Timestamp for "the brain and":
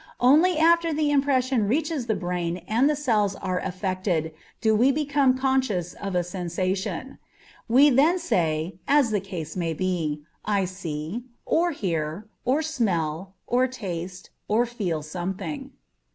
2.07-2.89